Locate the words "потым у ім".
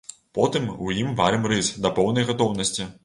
0.37-1.11